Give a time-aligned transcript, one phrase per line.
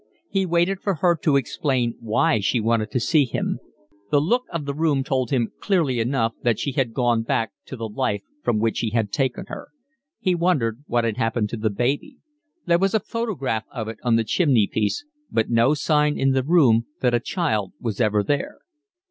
[0.31, 3.59] He waited for her to explain why she wanted to see him.
[4.09, 7.75] The look of the room told him clearly enough that she had gone back to
[7.75, 9.67] the life from which he had taken her.
[10.19, 12.17] He wondered what had happened to the baby;
[12.65, 16.41] there was a photograph of it on the chimney piece, but no sign in the
[16.41, 18.57] room that a child was ever there.